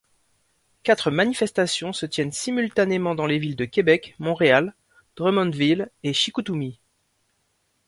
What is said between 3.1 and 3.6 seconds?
dans les villes